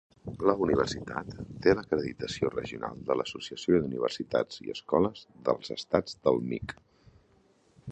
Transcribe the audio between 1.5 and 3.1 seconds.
té l'acreditació regional